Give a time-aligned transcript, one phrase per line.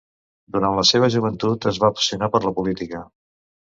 [0.55, 3.07] Durant la seva joventut, es va apassionar per la política.